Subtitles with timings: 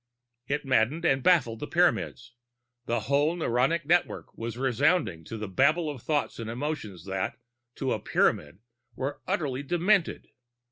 [0.47, 2.33] It maddened and baffled the Pyramids.
[2.87, 7.37] The whole neuronic network was resounding to a babble of thoughts and emotions that,
[7.75, 8.57] to a Pyramid,
[8.95, 10.29] were utterly demented!